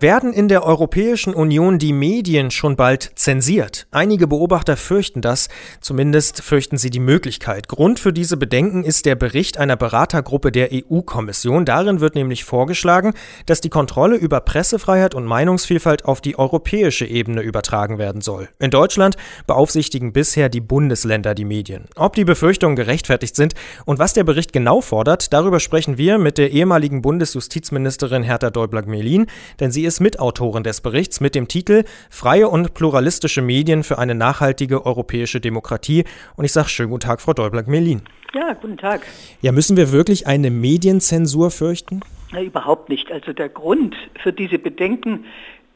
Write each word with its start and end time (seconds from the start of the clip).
Werden 0.00 0.32
in 0.32 0.46
der 0.46 0.62
Europäischen 0.62 1.34
Union 1.34 1.80
die 1.80 1.92
Medien 1.92 2.52
schon 2.52 2.76
bald 2.76 3.10
zensiert? 3.16 3.88
Einige 3.90 4.28
Beobachter 4.28 4.76
fürchten 4.76 5.22
das, 5.22 5.48
zumindest 5.80 6.40
fürchten 6.40 6.76
sie 6.76 6.90
die 6.90 7.00
Möglichkeit. 7.00 7.66
Grund 7.66 7.98
für 7.98 8.12
diese 8.12 8.36
Bedenken 8.36 8.84
ist 8.84 9.06
der 9.06 9.16
Bericht 9.16 9.58
einer 9.58 9.74
Beratergruppe 9.74 10.52
der 10.52 10.68
EU-Kommission. 10.72 11.64
Darin 11.64 11.98
wird 11.98 12.14
nämlich 12.14 12.44
vorgeschlagen, 12.44 13.12
dass 13.46 13.60
die 13.60 13.70
Kontrolle 13.70 14.14
über 14.14 14.40
Pressefreiheit 14.40 15.16
und 15.16 15.24
Meinungsvielfalt 15.24 16.04
auf 16.04 16.20
die 16.20 16.38
europäische 16.38 17.04
Ebene 17.04 17.40
übertragen 17.40 17.98
werden 17.98 18.20
soll. 18.20 18.48
In 18.60 18.70
Deutschland 18.70 19.16
beaufsichtigen 19.48 20.12
bisher 20.12 20.48
die 20.48 20.60
Bundesländer 20.60 21.34
die 21.34 21.44
Medien. 21.44 21.86
Ob 21.96 22.14
die 22.14 22.24
Befürchtungen 22.24 22.76
gerechtfertigt 22.76 23.34
sind 23.34 23.54
und 23.84 23.98
was 23.98 24.12
der 24.12 24.22
Bericht 24.22 24.52
genau 24.52 24.80
fordert, 24.80 25.32
darüber 25.32 25.58
sprechen 25.58 25.98
wir 25.98 26.18
mit 26.18 26.38
der 26.38 26.52
ehemaligen 26.52 27.02
Bundesjustizministerin 27.02 28.22
Hertha 28.22 28.50
Däubler-Gmelin, 28.50 29.26
denn 29.58 29.72
sie 29.72 29.87
ist 29.88 30.00
Mitautorin 30.00 30.62
des 30.62 30.82
Berichts 30.82 31.20
mit 31.20 31.34
dem 31.34 31.48
Titel 31.48 31.84
Freie 32.10 32.48
und 32.48 32.74
pluralistische 32.74 33.42
Medien 33.42 33.82
für 33.82 33.98
eine 33.98 34.14
nachhaltige 34.14 34.84
europäische 34.84 35.40
Demokratie. 35.40 36.04
Und 36.36 36.44
ich 36.44 36.52
sage 36.52 36.68
schönen 36.68 36.90
guten 36.90 37.00
Tag, 37.00 37.20
Frau 37.22 37.32
Däubler-Melin. 37.32 38.02
Ja, 38.34 38.52
guten 38.52 38.76
Tag. 38.76 39.00
Ja, 39.40 39.50
müssen 39.50 39.76
wir 39.78 39.90
wirklich 39.90 40.26
eine 40.26 40.50
Medienzensur 40.50 41.50
fürchten? 41.50 42.00
Na, 42.32 42.42
überhaupt 42.42 42.90
nicht. 42.90 43.10
Also 43.10 43.32
der 43.32 43.48
Grund 43.48 43.96
für 44.22 44.32
diese 44.32 44.58
Bedenken 44.58 45.24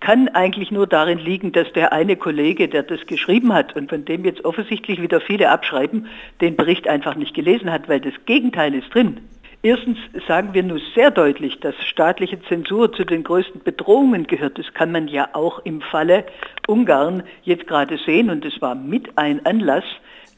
kann 0.00 0.28
eigentlich 0.28 0.70
nur 0.70 0.86
darin 0.86 1.18
liegen, 1.18 1.52
dass 1.52 1.72
der 1.72 1.92
eine 1.92 2.16
Kollege, 2.16 2.68
der 2.68 2.82
das 2.82 3.06
geschrieben 3.06 3.54
hat 3.54 3.74
und 3.76 3.88
von 3.88 4.04
dem 4.04 4.24
jetzt 4.24 4.44
offensichtlich 4.44 5.00
wieder 5.00 5.20
viele 5.20 5.48
abschreiben, 5.48 6.08
den 6.40 6.56
Bericht 6.56 6.86
einfach 6.86 7.14
nicht 7.14 7.34
gelesen 7.34 7.72
hat, 7.72 7.88
weil 7.88 8.00
das 8.00 8.14
Gegenteil 8.26 8.74
ist 8.74 8.92
drin. 8.92 9.20
Erstens 9.64 9.96
sagen 10.26 10.54
wir 10.54 10.64
nur 10.64 10.80
sehr 10.96 11.12
deutlich, 11.12 11.60
dass 11.60 11.76
staatliche 11.84 12.42
Zensur 12.48 12.92
zu 12.92 13.04
den 13.04 13.22
größten 13.22 13.62
Bedrohungen 13.62 14.26
gehört. 14.26 14.58
Das 14.58 14.74
kann 14.74 14.91
man 14.91 15.06
ja 15.06 15.28
auch 15.34 15.60
im 15.60 15.80
Falle 15.82 16.24
Ungarn 16.66 17.22
jetzt 17.44 17.69
gerade 17.69 17.96
sehen 17.98 18.28
und 18.28 18.44
es 18.44 18.60
war 18.60 18.74
mit 18.74 19.16
ein 19.16 19.46
Anlass 19.46 19.84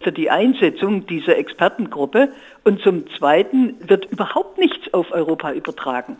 für 0.00 0.12
die 0.12 0.30
Einsetzung 0.30 1.06
dieser 1.06 1.38
Expertengruppe. 1.38 2.34
Und 2.64 2.82
zum 2.82 3.06
Zweiten 3.16 3.76
wird 3.88 4.04
überhaupt 4.12 4.58
nichts 4.58 4.92
auf 4.92 5.10
Europa 5.10 5.52
übertragen, 5.52 6.18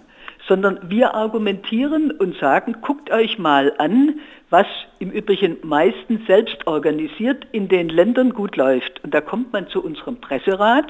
sondern 0.49 0.79
wir 0.89 1.15
argumentieren 1.15 2.11
und 2.11 2.39
sagen, 2.39 2.77
guckt 2.81 3.11
euch 3.11 3.39
mal 3.39 3.75
an, 3.77 4.19
was 4.49 4.67
im 4.99 5.11
Übrigen 5.11 5.59
meistens 5.63 6.27
selbst 6.27 6.67
organisiert 6.67 7.47
in 7.53 7.69
den 7.69 7.91
Ländern 7.91 8.31
gut 8.31 8.57
läuft. 8.57 9.05
Und 9.05 9.13
da 9.13 9.21
kommt 9.21 9.53
man 9.53 9.69
zu 9.69 9.85
unserem 9.85 10.23
Presserat 10.23 10.87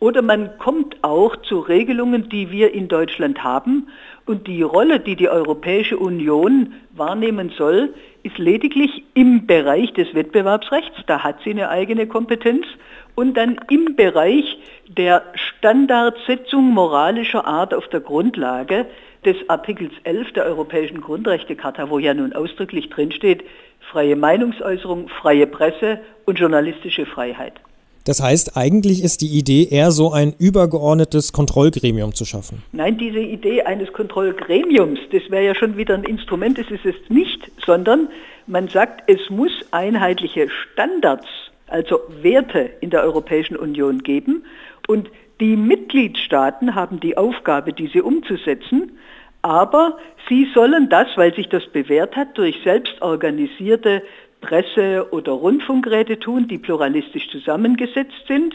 oder 0.00 0.22
man 0.22 0.58
kommt 0.58 0.96
auch 1.02 1.36
zu 1.36 1.60
Regelungen, 1.60 2.30
die 2.30 2.50
wir 2.50 2.72
in 2.72 2.88
Deutschland 2.88 3.44
haben. 3.44 3.88
Und 4.24 4.46
die 4.46 4.62
Rolle, 4.62 4.98
die 4.98 5.14
die 5.14 5.28
Europäische 5.28 5.98
Union 5.98 6.72
wahrnehmen 6.92 7.52
soll, 7.56 7.94
ist 8.22 8.38
lediglich 8.38 9.04
im 9.14 9.46
Bereich 9.46 9.92
des 9.92 10.14
Wettbewerbsrechts. 10.14 11.02
Da 11.06 11.22
hat 11.22 11.36
sie 11.44 11.50
eine 11.50 11.68
eigene 11.68 12.06
Kompetenz. 12.06 12.66
Und 13.14 13.36
dann 13.36 13.60
im 13.68 13.94
Bereich 13.94 14.58
der 14.88 15.22
Standardsetzung 15.34 16.72
moralischer 16.72 17.46
Art 17.46 17.74
auf 17.74 17.86
der 17.88 18.00
Grundlage 18.00 18.86
des 19.26 19.36
Artikels 19.48 19.92
11 20.04 20.32
der 20.32 20.46
Europäischen 20.46 21.02
Grundrechtecharta, 21.02 21.90
wo 21.90 21.98
ja 21.98 22.14
nun 22.14 22.32
ausdrücklich 22.32 22.88
drinsteht, 22.88 23.44
freie 23.80 24.16
Meinungsäußerung, 24.16 25.08
freie 25.08 25.46
Presse 25.46 26.00
und 26.24 26.38
journalistische 26.38 27.04
Freiheit. 27.04 27.60
Das 28.04 28.22
heißt, 28.22 28.56
eigentlich 28.56 29.04
ist 29.04 29.20
die 29.20 29.38
Idee 29.38 29.68
eher 29.70 29.90
so 29.90 30.12
ein 30.12 30.34
übergeordnetes 30.38 31.32
Kontrollgremium 31.32 32.14
zu 32.14 32.24
schaffen. 32.24 32.62
Nein, 32.72 32.96
diese 32.96 33.18
Idee 33.18 33.62
eines 33.62 33.92
Kontrollgremiums, 33.92 35.00
das 35.12 35.22
wäre 35.30 35.44
ja 35.44 35.54
schon 35.54 35.76
wieder 35.76 35.94
ein 35.94 36.04
Instrument, 36.04 36.58
das 36.58 36.70
ist 36.70 36.86
es 36.86 36.94
nicht, 37.08 37.50
sondern 37.64 38.08
man 38.46 38.68
sagt, 38.68 39.08
es 39.08 39.28
muss 39.28 39.52
einheitliche 39.70 40.48
Standards, 40.48 41.26
also 41.66 42.00
Werte 42.22 42.70
in 42.80 42.90
der 42.90 43.02
Europäischen 43.02 43.56
Union 43.56 44.02
geben 44.02 44.44
und 44.88 45.08
die 45.40 45.56
Mitgliedstaaten 45.56 46.74
haben 46.74 47.00
die 47.00 47.16
Aufgabe, 47.16 47.72
diese 47.72 48.02
umzusetzen, 48.02 48.98
aber 49.42 49.96
sie 50.28 50.48
sollen 50.54 50.88
das, 50.90 51.08
weil 51.16 51.34
sich 51.34 51.48
das 51.48 51.66
bewährt 51.66 52.16
hat, 52.16 52.36
durch 52.36 52.56
selbstorganisierte 52.62 54.02
Presse- 54.40 55.06
oder 55.12 55.32
Rundfunkräte 55.32 56.18
tun, 56.18 56.48
die 56.48 56.58
pluralistisch 56.58 57.28
zusammengesetzt 57.30 58.26
sind. 58.26 58.54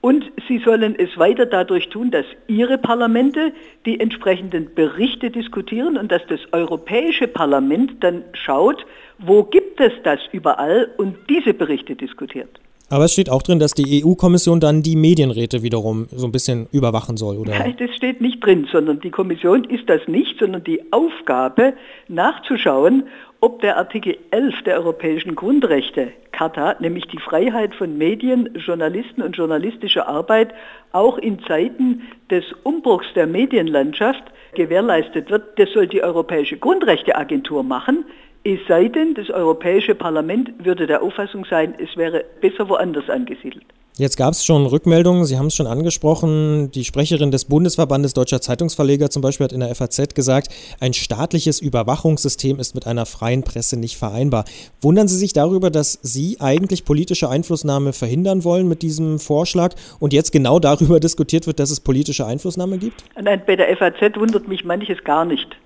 Und 0.00 0.24
sie 0.46 0.58
sollen 0.58 0.94
es 0.96 1.18
weiter 1.18 1.46
dadurch 1.46 1.88
tun, 1.88 2.10
dass 2.10 2.26
ihre 2.46 2.78
Parlamente 2.78 3.52
die 3.86 3.98
entsprechenden 3.98 4.72
Berichte 4.74 5.30
diskutieren 5.30 5.96
und 5.96 6.12
dass 6.12 6.22
das 6.28 6.40
Europäische 6.52 7.26
Parlament 7.26 8.04
dann 8.04 8.22
schaut, 8.32 8.86
wo 9.18 9.42
gibt 9.42 9.80
es 9.80 9.92
das 10.04 10.20
überall 10.32 10.90
und 10.98 11.16
diese 11.28 11.54
Berichte 11.54 11.96
diskutiert. 11.96 12.60
Aber 12.88 13.04
es 13.06 13.12
steht 13.12 13.30
auch 13.30 13.42
drin, 13.42 13.58
dass 13.58 13.72
die 13.72 14.04
EU-Kommission 14.04 14.60
dann 14.60 14.80
die 14.80 14.94
Medienräte 14.94 15.64
wiederum 15.64 16.06
so 16.12 16.24
ein 16.24 16.30
bisschen 16.30 16.68
überwachen 16.70 17.16
soll, 17.16 17.36
oder? 17.36 17.58
Nein, 17.58 17.74
das 17.80 17.90
steht 17.96 18.20
nicht 18.20 18.44
drin, 18.44 18.68
sondern 18.70 19.00
die 19.00 19.10
Kommission 19.10 19.64
ist 19.64 19.88
das 19.88 20.06
nicht, 20.06 20.38
sondern 20.38 20.62
die 20.62 20.80
Aufgabe 20.92 21.74
nachzuschauen, 22.06 23.08
ob 23.40 23.60
der 23.60 23.76
Artikel 23.76 24.16
11 24.30 24.62
der 24.64 24.76
Europäischen 24.76 25.34
Grundrechte 25.34 26.12
Charta, 26.32 26.76
nämlich 26.80 27.06
die 27.06 27.18
Freiheit 27.18 27.74
von 27.74 27.96
Medien, 27.96 28.50
Journalisten 28.54 29.22
und 29.22 29.36
journalistischer 29.36 30.06
Arbeit, 30.06 30.52
auch 30.92 31.18
in 31.18 31.42
Zeiten 31.44 32.02
des 32.30 32.44
Umbruchs 32.62 33.06
der 33.14 33.26
Medienlandschaft 33.26 34.22
gewährleistet 34.54 35.30
wird. 35.30 35.58
Das 35.58 35.70
soll 35.72 35.86
die 35.86 36.02
Europäische 36.02 36.56
Grundrechteagentur 36.58 37.62
machen. 37.62 38.04
Es 38.44 38.60
sei 38.68 38.88
denn, 38.88 39.14
das 39.14 39.30
Europäische 39.30 39.94
Parlament 39.94 40.52
würde 40.64 40.86
der 40.86 41.02
Auffassung 41.02 41.44
sein, 41.46 41.74
es 41.78 41.96
wäre 41.96 42.24
besser 42.40 42.68
woanders 42.68 43.08
angesiedelt. 43.10 43.64
Jetzt 43.98 44.18
gab 44.18 44.34
es 44.34 44.44
schon 44.44 44.66
Rückmeldungen, 44.66 45.24
Sie 45.24 45.38
haben 45.38 45.46
es 45.46 45.54
schon 45.54 45.66
angesprochen. 45.66 46.70
Die 46.70 46.84
Sprecherin 46.84 47.30
des 47.30 47.46
Bundesverbandes 47.46 48.12
Deutscher 48.12 48.42
Zeitungsverleger 48.42 49.08
zum 49.08 49.22
Beispiel 49.22 49.44
hat 49.44 49.52
in 49.54 49.60
der 49.60 49.74
FAZ 49.74 50.14
gesagt, 50.14 50.48
ein 50.80 50.92
staatliches 50.92 51.62
Überwachungssystem 51.62 52.58
ist 52.58 52.74
mit 52.74 52.86
einer 52.86 53.06
freien 53.06 53.42
Presse 53.42 53.78
nicht 53.78 53.96
vereinbar. 53.96 54.44
Wundern 54.82 55.08
Sie 55.08 55.16
sich 55.16 55.32
darüber, 55.32 55.70
dass 55.70 55.98
Sie 56.02 56.36
eigentlich 56.40 56.84
politische 56.84 57.30
Einflussnahme 57.30 57.94
verhindern 57.94 58.44
wollen 58.44 58.68
mit 58.68 58.82
diesem 58.82 59.18
Vorschlag 59.18 59.74
und 59.98 60.12
jetzt 60.12 60.30
genau 60.30 60.58
darüber 60.58 61.00
diskutiert 61.06 61.46
wird, 61.46 61.58
dass 61.58 61.70
es 61.70 61.80
politische 61.80 62.26
Einflussnahme 62.26 62.76
gibt? 62.76 63.02
Nein, 63.18 63.40
bei 63.46 63.56
der 63.56 63.74
FAZ 63.78 64.18
wundert 64.18 64.46
mich 64.46 64.66
manches 64.66 65.02
gar 65.04 65.24
nicht. 65.24 65.56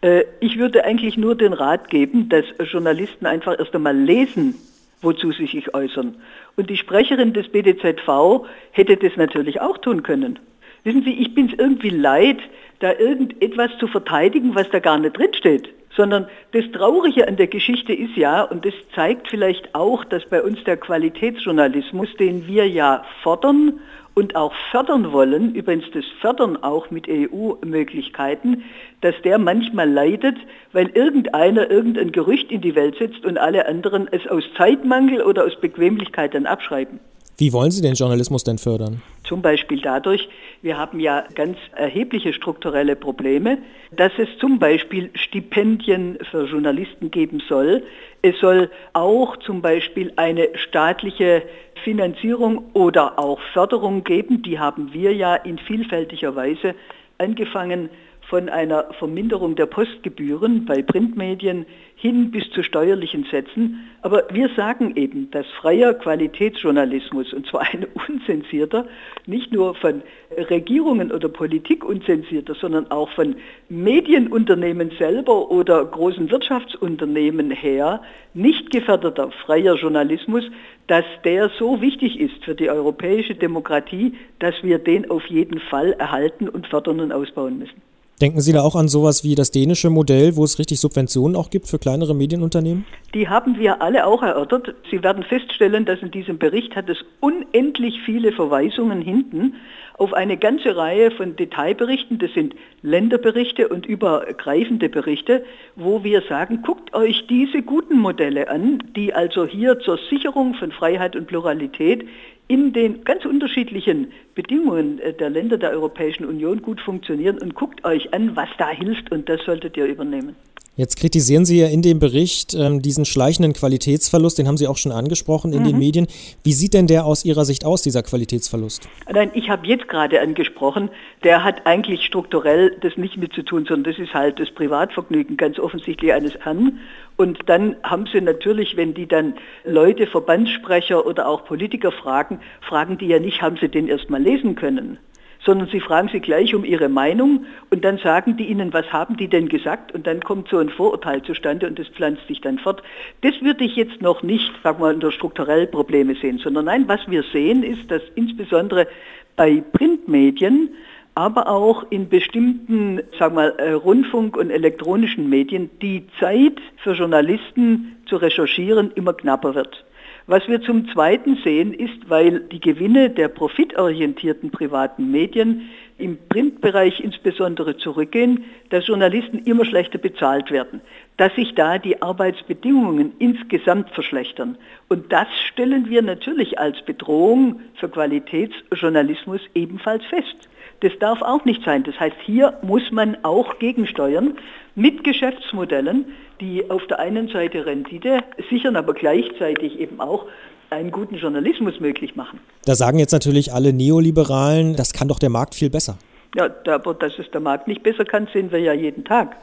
Äh, 0.00 0.24
ich 0.40 0.58
würde 0.58 0.84
eigentlich 0.84 1.16
nur 1.16 1.36
den 1.36 1.52
Rat 1.52 1.88
geben, 1.88 2.28
dass 2.30 2.46
Journalisten 2.68 3.26
einfach 3.26 3.56
erst 3.56 3.72
einmal 3.76 3.96
lesen, 3.96 4.56
wozu 5.06 5.32
sie 5.32 5.46
sich 5.46 5.72
äußern. 5.72 6.16
Und 6.56 6.68
die 6.68 6.76
Sprecherin 6.76 7.32
des 7.32 7.48
BDZV 7.48 8.44
hätte 8.72 8.96
das 8.96 9.16
natürlich 9.16 9.60
auch 9.60 9.78
tun 9.78 10.02
können. 10.02 10.38
Wissen 10.84 11.02
Sie, 11.02 11.14
ich 11.14 11.34
bin 11.34 11.46
es 11.46 11.58
irgendwie 11.58 11.90
leid, 11.90 12.38
da 12.80 12.92
irgendetwas 12.92 13.70
zu 13.78 13.86
verteidigen, 13.86 14.54
was 14.54 14.68
da 14.70 14.80
gar 14.80 14.98
nicht 14.98 15.16
drinsteht. 15.16 15.70
Sondern 15.96 16.26
das 16.52 16.64
Traurige 16.72 17.26
an 17.26 17.36
der 17.36 17.46
Geschichte 17.46 17.92
ist 17.92 18.16
ja, 18.16 18.42
und 18.42 18.64
das 18.64 18.74
zeigt 18.94 19.28
vielleicht 19.28 19.74
auch, 19.74 20.04
dass 20.04 20.24
bei 20.26 20.42
uns 20.42 20.62
der 20.64 20.76
Qualitätsjournalismus, 20.76 22.08
den 22.18 22.46
wir 22.46 22.68
ja 22.68 23.02
fordern 23.22 23.80
und 24.16 24.34
auch 24.34 24.54
fördern 24.70 25.12
wollen, 25.12 25.54
übrigens 25.54 25.84
das 25.92 26.04
Fördern 26.20 26.62
auch 26.62 26.90
mit 26.90 27.06
EU-Möglichkeiten, 27.06 28.64
dass 29.02 29.14
der 29.22 29.38
manchmal 29.38 29.90
leidet, 29.90 30.38
weil 30.72 30.88
irgendeiner 30.88 31.70
irgendein 31.70 32.12
Gerücht 32.12 32.50
in 32.50 32.62
die 32.62 32.74
Welt 32.74 32.96
setzt 32.98 33.26
und 33.26 33.36
alle 33.36 33.66
anderen 33.66 34.08
es 34.10 34.26
aus 34.26 34.44
Zeitmangel 34.56 35.20
oder 35.22 35.44
aus 35.44 35.60
Bequemlichkeit 35.60 36.34
dann 36.34 36.46
abschreiben. 36.46 36.98
Wie 37.38 37.52
wollen 37.52 37.70
Sie 37.70 37.82
den 37.82 37.92
Journalismus 37.92 38.44
denn 38.44 38.56
fördern? 38.56 39.02
Zum 39.24 39.42
Beispiel 39.42 39.82
dadurch, 39.82 40.26
wir 40.62 40.78
haben 40.78 41.00
ja 41.00 41.24
ganz 41.34 41.58
erhebliche 41.74 42.32
strukturelle 42.32 42.96
Probleme, 42.96 43.58
dass 43.90 44.12
es 44.16 44.28
zum 44.40 44.58
Beispiel 44.58 45.10
Stipendien 45.14 46.18
für 46.30 46.46
Journalisten 46.46 47.10
geben 47.10 47.42
soll. 47.46 47.82
Es 48.22 48.38
soll 48.40 48.70
auch 48.94 49.36
zum 49.36 49.60
Beispiel 49.60 50.12
eine 50.16 50.48
staatliche 50.54 51.42
Finanzierung 51.84 52.70
oder 52.72 53.18
auch 53.18 53.38
Förderung 53.52 54.02
geben. 54.02 54.42
Die 54.42 54.58
haben 54.58 54.94
wir 54.94 55.12
ja 55.14 55.34
in 55.34 55.58
vielfältiger 55.58 56.34
Weise 56.36 56.74
angefangen 57.18 57.90
von 58.28 58.48
einer 58.48 58.92
Verminderung 58.98 59.54
der 59.54 59.66
Postgebühren 59.66 60.64
bei 60.64 60.82
Printmedien 60.82 61.64
hin 61.94 62.30
bis 62.30 62.50
zu 62.50 62.62
steuerlichen 62.62 63.24
Sätzen. 63.30 63.88
Aber 64.02 64.24
wir 64.30 64.50
sagen 64.56 64.96
eben, 64.96 65.30
dass 65.30 65.46
freier 65.60 65.94
Qualitätsjournalismus, 65.94 67.32
und 67.32 67.46
zwar 67.46 67.62
ein 67.62 67.86
unzensierter, 68.08 68.86
nicht 69.26 69.52
nur 69.52 69.74
von 69.76 70.02
Regierungen 70.50 71.12
oder 71.12 71.28
Politik 71.28 71.84
unzensierter, 71.84 72.54
sondern 72.54 72.90
auch 72.90 73.10
von 73.10 73.36
Medienunternehmen 73.68 74.90
selber 74.98 75.50
oder 75.50 75.84
großen 75.84 76.30
Wirtschaftsunternehmen 76.30 77.50
her, 77.52 78.02
nicht 78.34 78.70
geförderter 78.70 79.30
freier 79.30 79.76
Journalismus, 79.76 80.44
dass 80.88 81.04
der 81.24 81.50
so 81.58 81.80
wichtig 81.80 82.20
ist 82.20 82.44
für 82.44 82.54
die 82.54 82.70
europäische 82.70 83.34
Demokratie, 83.34 84.14
dass 84.40 84.54
wir 84.62 84.78
den 84.78 85.10
auf 85.10 85.26
jeden 85.26 85.60
Fall 85.60 85.92
erhalten 85.92 86.48
und 86.48 86.66
fördern 86.66 87.00
und 87.00 87.12
ausbauen 87.12 87.58
müssen. 87.58 87.82
Denken 88.22 88.40
Sie 88.40 88.54
da 88.54 88.62
auch 88.62 88.76
an 88.76 88.88
sowas 88.88 89.24
wie 89.24 89.34
das 89.34 89.50
dänische 89.50 89.90
Modell, 89.90 90.36
wo 90.36 90.44
es 90.44 90.58
richtig 90.58 90.80
Subventionen 90.80 91.36
auch 91.36 91.50
gibt 91.50 91.66
für 91.66 91.78
kleinere 91.78 92.14
Medienunternehmen? 92.14 92.86
Die 93.12 93.28
haben 93.28 93.58
wir 93.58 93.82
alle 93.82 94.06
auch 94.06 94.22
erörtert. 94.22 94.74
Sie 94.90 95.02
werden 95.02 95.22
feststellen, 95.22 95.84
dass 95.84 96.00
in 96.00 96.10
diesem 96.10 96.38
Bericht 96.38 96.76
hat 96.76 96.88
es 96.88 96.96
unendlich 97.20 98.00
viele 98.06 98.32
Verweisungen 98.32 99.02
hinten 99.02 99.56
auf 99.98 100.14
eine 100.14 100.38
ganze 100.38 100.76
Reihe 100.76 101.10
von 101.10 101.36
Detailberichten. 101.36 102.18
Das 102.18 102.32
sind 102.32 102.54
Länderberichte 102.80 103.68
und 103.68 103.84
übergreifende 103.84 104.88
Berichte, 104.88 105.44
wo 105.74 106.02
wir 106.02 106.22
sagen, 106.22 106.62
guckt 106.62 106.94
euch 106.94 107.26
diese 107.26 107.60
guten 107.62 107.98
Modelle 107.98 108.48
an, 108.48 108.82
die 108.96 109.12
also 109.12 109.44
hier 109.44 109.78
zur 109.80 109.98
Sicherung 110.08 110.54
von 110.54 110.72
Freiheit 110.72 111.16
und 111.16 111.26
Pluralität 111.26 112.06
in 112.48 112.72
den 112.72 113.04
ganz 113.04 113.24
unterschiedlichen 113.24 114.12
Bedingungen 114.34 114.98
äh, 115.00 115.12
der 115.12 115.30
Länder 115.30 115.58
der 115.58 115.70
Europäischen 115.70 116.24
Union 116.24 116.62
gut 116.62 116.80
funktionieren 116.80 117.38
und 117.38 117.54
guckt 117.54 117.84
euch 117.84 118.12
an, 118.14 118.36
was 118.36 118.48
da 118.58 118.70
hilft 118.70 119.10
und 119.10 119.28
das 119.28 119.42
solltet 119.44 119.76
ihr 119.76 119.86
übernehmen. 119.86 120.36
Jetzt 120.76 120.98
kritisieren 121.00 121.46
Sie 121.46 121.58
ja 121.58 121.68
in 121.68 121.80
dem 121.80 121.98
Bericht 121.98 122.52
ähm, 122.52 122.82
diesen 122.82 123.06
schleichenden 123.06 123.54
Qualitätsverlust, 123.54 124.36
den 124.36 124.46
haben 124.46 124.58
Sie 124.58 124.68
auch 124.68 124.76
schon 124.76 124.92
angesprochen 124.92 125.54
in 125.54 125.60
mhm. 125.60 125.64
den 125.64 125.78
Medien. 125.78 126.06
Wie 126.44 126.52
sieht 126.52 126.74
denn 126.74 126.86
der 126.86 127.06
aus 127.06 127.24
Ihrer 127.24 127.46
Sicht 127.46 127.64
aus, 127.64 127.80
dieser 127.80 128.02
Qualitätsverlust? 128.02 128.86
Nein, 129.10 129.30
ich 129.32 129.48
habe 129.48 129.66
jetzt 129.66 129.88
gerade 129.88 130.20
angesprochen, 130.20 130.90
der 131.24 131.42
hat 131.44 131.64
eigentlich 131.64 132.04
strukturell 132.04 132.76
das 132.82 132.98
nicht 132.98 133.16
mit 133.16 133.32
zu 133.32 133.42
tun, 133.42 133.64
sondern 133.66 133.94
das 133.94 133.98
ist 133.98 134.12
halt 134.12 134.38
das 134.38 134.50
Privatvergnügen 134.50 135.38
ganz 135.38 135.58
offensichtlich 135.58 136.12
eines 136.12 136.34
Herrn. 136.40 136.78
Und 137.16 137.38
dann 137.46 137.76
haben 137.82 138.06
Sie 138.12 138.20
natürlich, 138.20 138.76
wenn 138.76 138.92
die 138.92 139.06
dann 139.06 139.32
Leute, 139.64 140.06
Verbandssprecher 140.06 141.06
oder 141.06 141.26
auch 141.26 141.46
Politiker 141.46 141.90
fragen, 141.90 142.40
fragen 142.60 142.98
die 142.98 143.06
ja 143.06 143.18
nicht, 143.18 143.40
haben 143.40 143.56
Sie 143.58 143.70
den 143.70 143.88
erst 143.88 144.10
mal 144.10 144.22
lesen 144.22 144.56
können? 144.56 144.98
Sondern 145.46 145.68
sie 145.68 145.80
fragen 145.80 146.10
sie 146.12 146.20
gleich 146.20 146.54
um 146.54 146.64
ihre 146.64 146.88
Meinung 146.88 147.46
und 147.70 147.84
dann 147.84 147.98
sagen 147.98 148.36
die 148.36 148.46
ihnen, 148.46 148.72
was 148.72 148.92
haben 148.92 149.16
die 149.16 149.28
denn 149.28 149.48
gesagt 149.48 149.92
und 149.94 150.06
dann 150.06 150.20
kommt 150.20 150.48
so 150.48 150.58
ein 150.58 150.68
Vorurteil 150.68 151.22
zustande 151.22 151.66
und 151.68 151.78
das 151.78 151.86
pflanzt 151.88 152.26
sich 152.26 152.40
dann 152.40 152.58
fort. 152.58 152.82
Das 153.22 153.40
würde 153.40 153.64
ich 153.64 153.76
jetzt 153.76 154.02
noch 154.02 154.22
nicht, 154.22 154.52
sagen 154.62 154.80
wir 154.80 154.86
mal, 154.86 154.94
unter 154.94 155.12
strukturell 155.12 155.68
Probleme 155.68 156.16
sehen, 156.16 156.38
sondern 156.38 156.66
nein, 156.66 156.84
was 156.88 157.00
wir 157.08 157.22
sehen 157.32 157.62
ist, 157.62 157.90
dass 157.90 158.02
insbesondere 158.16 158.88
bei 159.36 159.62
Printmedien 159.72 160.70
aber 161.14 161.48
auch 161.48 161.86
in 161.88 162.10
bestimmten, 162.10 163.00
sagen 163.18 163.36
wir 163.36 163.42
mal, 163.42 163.54
äh, 163.58 163.72
Rundfunk- 163.72 164.36
und 164.36 164.50
elektronischen 164.50 165.30
Medien 165.30 165.70
die 165.80 166.06
Zeit 166.20 166.60
für 166.82 166.92
Journalisten 166.92 167.96
zu 168.06 168.16
recherchieren 168.16 168.90
immer 168.94 169.14
knapper 169.14 169.54
wird. 169.54 169.84
Was 170.28 170.48
wir 170.48 170.60
zum 170.60 170.88
Zweiten 170.88 171.38
sehen, 171.44 171.72
ist, 171.72 172.08
weil 172.10 172.40
die 172.40 172.58
Gewinne 172.58 173.10
der 173.10 173.28
profitorientierten 173.28 174.50
privaten 174.50 175.12
Medien 175.12 175.68
im 175.98 176.18
Printbereich 176.28 177.00
insbesondere 177.00 177.76
zurückgehen, 177.76 178.44
dass 178.70 178.88
Journalisten 178.88 179.38
immer 179.38 179.64
schlechter 179.64 179.98
bezahlt 179.98 180.50
werden, 180.50 180.80
dass 181.16 181.34
sich 181.34 181.54
da 181.54 181.78
die 181.78 182.02
Arbeitsbedingungen 182.02 183.12
insgesamt 183.18 183.90
verschlechtern. 183.90 184.58
Und 184.88 185.12
das 185.12 185.28
stellen 185.48 185.88
wir 185.88 186.02
natürlich 186.02 186.58
als 186.58 186.82
Bedrohung 186.82 187.60
für 187.74 187.88
Qualitätsjournalismus 187.88 189.40
ebenfalls 189.54 190.04
fest. 190.06 190.48
Das 190.80 190.92
darf 191.00 191.22
auch 191.22 191.44
nicht 191.46 191.64
sein. 191.64 191.84
Das 191.84 191.98
heißt, 191.98 192.16
hier 192.24 192.58
muss 192.62 192.92
man 192.92 193.16
auch 193.22 193.58
gegensteuern 193.58 194.36
mit 194.74 195.04
Geschäftsmodellen, 195.04 196.04
die 196.40 196.68
auf 196.70 196.86
der 196.86 196.98
einen 196.98 197.28
Seite 197.28 197.64
Rendite 197.64 198.22
sichern, 198.50 198.76
aber 198.76 198.92
gleichzeitig 198.92 199.80
eben 199.80 200.00
auch 200.00 200.26
einen 200.68 200.90
guten 200.90 201.16
Journalismus 201.16 201.80
möglich 201.80 202.14
machen. 202.16 202.40
Da 202.66 202.74
sagen 202.74 202.98
jetzt 202.98 203.12
natürlich 203.12 203.54
alle 203.54 203.72
Neoliberalen, 203.72 204.76
das 204.76 204.92
kann 204.92 205.08
doch 205.08 205.18
der 205.18 205.30
Markt 205.30 205.54
viel 205.54 205.70
besser. 205.70 205.96
Ja, 206.34 206.50
aber 206.66 206.92
dass 206.92 207.18
es 207.18 207.30
der 207.30 207.40
Markt 207.40 207.68
nicht 207.68 207.82
besser 207.82 208.04
kann, 208.04 208.28
sehen 208.32 208.52
wir 208.52 208.58
ja 208.58 208.74
jeden 208.74 209.04
Tag. 209.04 209.36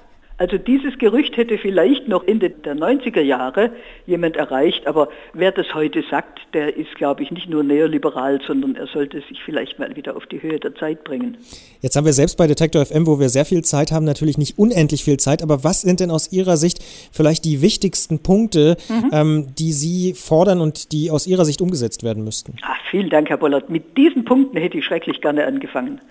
Also 0.44 0.57
dieses 0.57 0.98
Gerücht 0.98 1.38
hätte 1.38 1.57
vielleicht 1.57 2.10
noch 2.10 2.28
Ende 2.28 2.50
der 2.50 2.75
90er 2.75 3.22
Jahre 3.22 3.72
jemand 4.06 4.36
erreicht, 4.36 4.88
aber 4.88 5.07
wer 5.31 5.54
das 5.54 5.74
heute 5.74 6.04
sagt, 6.12 6.42
der 6.54 6.75
ist, 6.75 6.94
glaube 6.95 7.24
ich, 7.24 7.31
nicht 7.31 7.50
nur 7.50 7.63
neoliberal, 7.63 8.42
sondern 8.45 8.75
er 8.75 8.88
sollte 8.88 9.22
sich 9.22 9.42
vielleicht 9.42 9.80
mal 9.80 9.95
wieder 9.95 10.18
auf 10.18 10.25
die 10.25 10.44
Höhe 10.44 10.60
der 10.60 10.75
Zeit 10.75 11.06
bringen. 11.06 11.38
Jetzt 11.80 11.95
haben 11.95 12.04
wir 12.04 12.12
selbst 12.12 12.38
bei 12.38 12.45
Detektor 12.45 12.86
FM, 12.86 13.07
wo 13.07 13.22
wir 13.22 13.30
sehr 13.30 13.45
viel 13.45 13.62
Zeit 13.62 13.94
haben, 13.94 14.04
natürlich 14.04 14.38
nicht 14.38 14.60
unendlich 14.60 15.06
viel 15.06 15.16
Zeit, 15.16 15.42
aber 15.42 15.63
was 15.63 15.80
sind 15.80 16.01
denn 16.01 16.12
aus 16.12 16.34
Ihrer 16.34 16.57
Sicht 16.57 16.84
vielleicht 17.13 17.46
die 17.46 17.62
wichtigsten 17.62 18.22
Punkte, 18.22 18.75
mhm. 18.89 19.12
ähm, 19.13 19.48
die 19.57 19.72
Sie 19.72 20.13
fordern 20.13 20.60
und 20.60 20.92
die 20.92 21.10
aus 21.10 21.25
Ihrer 21.25 21.46
Sicht 21.46 21.62
umgesetzt 21.62 22.04
werden 22.04 22.25
müssten? 22.25 22.57
Ach, 22.63 22.75
vielen 22.92 23.10
Dank, 23.10 23.30
Herr 23.30 23.38
Bollert. 23.38 23.69
Mit 23.69 23.96
diesen 23.98 24.25
Punkten 24.25 24.57
hätte 24.57 24.78
ich 24.78 24.84
schrecklich 24.84 25.22
gerne 25.22 25.46
angefangen. 25.46 26.01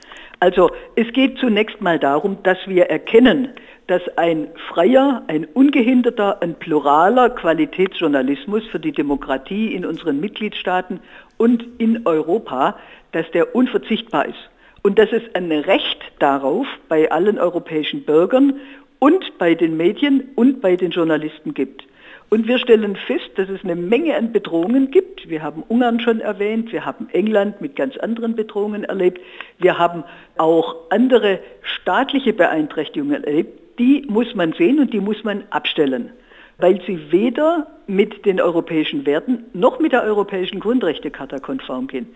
Also 0.43 0.73
es 0.97 1.07
geht 1.13 1.39
zunächst 1.39 1.81
mal 1.81 2.01
darum, 2.01 2.37
dass 2.43 2.59
wir 2.67 2.87
erkennen, 2.87 3.51
dass 3.87 4.03
ein 4.17 4.49
freier, 4.71 5.23
ein 5.29 5.45
ungehinderter, 5.45 6.43
ein 6.43 6.57
pluraler 6.57 7.31
Qualitätsjournalismus 7.31 8.67
für 8.67 8.81
die 8.81 8.91
Demokratie 8.91 9.73
in 9.73 9.87
unseren 9.87 10.19
Mitgliedstaaten 10.19 10.99
und 11.37 11.65
in 11.79 12.09
Europa, 12.09 12.77
dass 13.13 13.31
der 13.31 13.55
unverzichtbar 13.55 14.27
ist. 14.27 14.51
Und 14.83 14.99
dass 14.99 15.13
es 15.13 15.23
ein 15.37 15.53
Recht 15.53 16.01
darauf 16.19 16.67
bei 16.89 17.13
allen 17.13 17.39
europäischen 17.39 18.03
Bürgern 18.03 18.55
und 18.99 19.39
bei 19.39 19.55
den 19.55 19.77
Medien 19.77 20.31
und 20.35 20.61
bei 20.61 20.75
den 20.75 20.91
Journalisten 20.91 21.55
gibt. 21.55 21.85
Und 22.33 22.49
wir 22.49 22.59
stellen 22.59 22.97
fest, 22.97 23.29
dass 23.35 23.51
es 23.51 23.63
eine 23.63 23.77
Menge 23.77 24.17
an 24.17 24.33
Bedrohungen 24.33 24.91
gibt. 24.91 25.29
Wir 25.29 25.43
haben 25.43 25.63
Ungarn 25.69 26.01
schon 26.01 26.21
erwähnt, 26.21 26.73
wir 26.73 26.87
haben 26.87 27.11
England 27.13 27.61
mit 27.61 27.77
ganz 27.77 27.99
anderen 27.99 28.35
Bedrohungen 28.35 28.85
erlebt, 28.85 29.21
wir 29.59 29.77
haben 29.77 30.03
auch 30.39 30.77
andere 30.89 31.41
staatliche 31.61 32.33
Beeinträchtigungen 32.33 33.23
erlebt, 33.23 33.79
die 33.79 34.07
muss 34.09 34.35
man 34.35 34.55
sehen 34.55 34.79
und 34.79 34.95
die 34.95 35.01
muss 35.01 35.23
man 35.25 35.45
abstellen, 35.51 36.11
weil 36.57 36.81
sie 36.87 37.13
weder 37.13 37.67
mit 37.87 38.25
den 38.25 38.41
europäischen 38.41 39.05
Werten 39.05 39.45
noch 39.53 39.79
mit 39.79 39.93
der 39.93 40.03
europäischen 40.03 40.59
Grundrechtecharta 40.59 41.39
konform 41.39 41.87
gehen. 41.87 42.07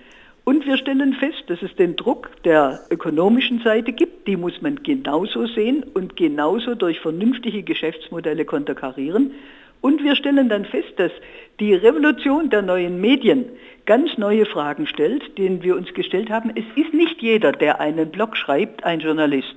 Und 0.44 0.64
wir 0.64 0.78
stellen 0.78 1.12
fest, 1.12 1.44
dass 1.48 1.60
es 1.60 1.74
den 1.74 1.94
Druck 1.96 2.30
der 2.44 2.80
ökonomischen 2.88 3.60
Seite 3.60 3.92
gibt, 3.92 4.26
die 4.28 4.38
muss 4.38 4.62
man 4.62 4.82
genauso 4.82 5.46
sehen 5.46 5.84
und 5.92 6.16
genauso 6.16 6.74
durch 6.74 7.00
vernünftige 7.00 7.62
Geschäftsmodelle 7.64 8.46
konterkarieren. 8.46 9.32
Und 9.80 10.02
wir 10.02 10.16
stellen 10.16 10.48
dann 10.48 10.64
fest, 10.64 10.92
dass 10.96 11.12
die 11.60 11.74
Revolution 11.74 12.50
der 12.50 12.62
neuen 12.62 13.00
Medien 13.00 13.46
ganz 13.86 14.18
neue 14.18 14.46
Fragen 14.46 14.86
stellt, 14.86 15.38
denen 15.38 15.62
wir 15.62 15.76
uns 15.76 15.94
gestellt 15.94 16.30
haben. 16.30 16.50
Es 16.54 16.64
ist 16.74 16.92
nicht 16.92 17.22
jeder, 17.22 17.52
der 17.52 17.80
einen 17.80 18.10
Blog 18.10 18.36
schreibt, 18.36 18.84
ein 18.84 19.00
Journalist. 19.00 19.56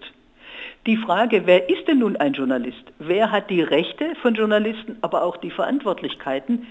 Die 0.86 0.98
Frage, 0.98 1.42
wer 1.46 1.70
ist 1.70 1.88
denn 1.88 2.00
nun 2.00 2.16
ein 2.16 2.34
Journalist? 2.34 2.84
Wer 3.00 3.32
hat 3.32 3.50
die 3.50 3.62
Rechte 3.62 4.16
von 4.22 4.36
Journalisten, 4.36 4.98
aber 5.02 5.24
auch 5.24 5.38
die 5.38 5.52
Verantwortlichkeiten? 5.52 6.68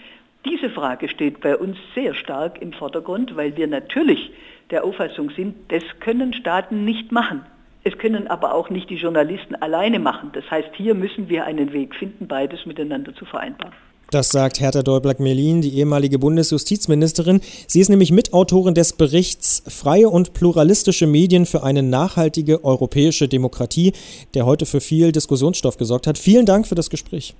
Diese 0.47 0.71
Frage 0.71 1.09
steht 1.09 1.41
bei 1.41 1.57
uns 1.57 1.77
sehr 1.95 2.15
stark 2.15 2.63
im 2.63 2.73
Vordergrund, 2.73 3.37
weil 3.37 3.57
wir 3.57 3.67
natürlich 3.67 4.31
der 4.71 4.85
Auffassung 4.85 5.31
sind, 5.31 5.55
das 5.69 5.83
können 6.01 6.33
Staaten 6.33 6.85
nicht 6.85 7.13
machen. 7.13 7.45
Es 7.85 7.97
können 7.97 8.27
aber 8.27 8.55
auch 8.55 8.71
nicht 8.71 8.91
die 8.91 8.97
Journalisten 8.97 9.55
alleine 9.57 9.99
machen. 9.99 10.31
Das 10.33 10.51
heißt, 10.51 10.69
hier 10.75 10.95
müssen 10.95 11.29
wir 11.29 11.45
einen 11.45 11.73
Weg 11.73 11.95
finden, 11.95 12.27
beides 12.27 12.67
miteinander 12.67 13.15
zu 13.15 13.25
vereinbaren. 13.25 13.75
Das 14.11 14.31
sagt 14.31 14.59
Hertha 14.61 14.83
Däubler-Melin, 14.83 15.61
die 15.61 15.77
ehemalige 15.77 16.19
Bundesjustizministerin. 16.19 17.43
Sie 17.67 17.81
ist 17.81 17.91
nämlich 17.91 18.11
Mitautorin 18.11 18.73
des 18.73 18.95
Berichts 18.95 19.63
Freie 19.69 20.09
und 20.09 20.33
pluralistische 20.33 21.07
Medien 21.07 21.45
für 21.45 21.63
eine 21.63 21.83
nachhaltige 21.83 22.65
europäische 22.65 23.29
Demokratie, 23.29 23.93
der 24.33 24.47
heute 24.47 24.65
für 24.65 24.81
viel 24.81 25.13
Diskussionsstoff 25.13 25.77
gesorgt 25.77 26.07
hat. 26.07 26.17
Vielen 26.17 26.47
Dank 26.47 26.67
für 26.67 26.75
das 26.75 26.89
Gespräch. 26.89 27.35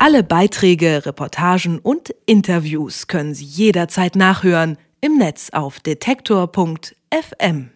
Alle 0.00 0.24
Beiträge, 0.24 1.06
Reportagen 1.06 1.78
und 1.78 2.14
Interviews 2.26 3.06
können 3.06 3.34
Sie 3.34 3.44
jederzeit 3.44 4.16
nachhören 4.16 4.76
im 5.00 5.18
Netz 5.18 5.50
auf 5.52 5.78
detektor.fm. 5.78 7.70